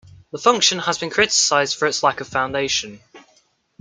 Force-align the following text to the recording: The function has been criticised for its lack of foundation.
The 0.31 0.39
function 0.39 0.79
has 0.79 0.97
been 0.97 1.11
criticised 1.11 1.75
for 1.77 1.85
its 1.87 2.01
lack 2.01 2.21
of 2.21 2.27
foundation. 2.27 3.01